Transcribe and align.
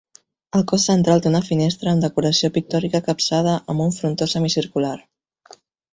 El 0.59 0.63
cos 0.71 0.85
central 0.91 1.21
té 1.25 1.29
una 1.31 1.41
finestra 1.49 1.93
amb 1.93 2.05
decoració 2.07 2.51
pictòrica 2.57 3.03
capçada 3.11 3.53
amb 3.75 3.87
un 3.89 3.97
frontó 3.99 4.33
semicircular. 4.33 4.99